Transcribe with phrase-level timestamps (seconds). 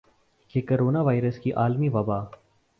[0.49, 2.19] کہ corona virus کی عالمی وبا